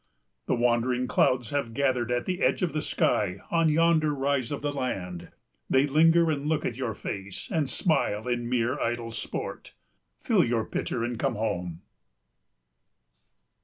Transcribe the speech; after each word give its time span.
The 0.47 0.55
wandering 0.55 1.05
clouds 1.07 1.51
have 1.51 1.75
gathered 1.75 2.11
at 2.11 2.25
the 2.25 2.41
edge 2.41 2.63
of 2.63 2.73
the 2.73 2.81
sky 2.81 3.37
on 3.51 3.69
yonder 3.69 4.15
rise 4.15 4.51
of 4.51 4.63
the 4.63 4.73
land. 4.73 5.29
They 5.69 5.85
linger 5.85 6.31
and 6.31 6.47
look 6.47 6.65
at 6.65 6.75
your 6.75 6.95
face 6.95 7.47
and 7.51 7.69
smile 7.69 8.27
in 8.27 8.49
mere 8.49 8.79
idle 8.79 9.11
sport. 9.11 9.75
Fill 10.19 10.43
your 10.43 10.65
pitcher 10.65 11.03
and 11.03 11.19
come 11.19 11.35
home. 11.35 11.81